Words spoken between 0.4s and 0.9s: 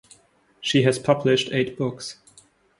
She